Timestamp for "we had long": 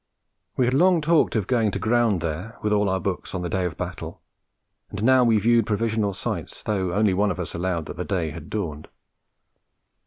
0.57-0.99